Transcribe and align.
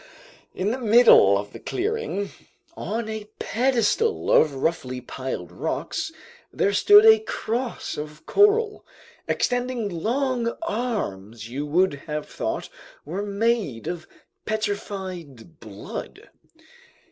In 0.55 0.71
the 0.71 0.79
middle 0.79 1.37
of 1.37 1.53
the 1.53 1.59
clearing, 1.59 2.31
on 2.75 3.07
a 3.07 3.29
pedestal 3.37 4.31
of 4.31 4.55
roughly 4.55 4.99
piled 4.99 5.51
rocks, 5.51 6.11
there 6.51 6.73
stood 6.73 7.05
a 7.05 7.19
cross 7.19 7.97
of 7.97 8.25
coral, 8.25 8.83
extending 9.27 9.89
long 9.89 10.53
arms 10.63 11.49
you 11.49 11.67
would 11.67 11.93
have 12.09 12.27
thought 12.27 12.67
were 13.05 13.21
made 13.21 13.85
of 13.85 14.07
petrified 14.43 15.59
blood. 15.59 16.31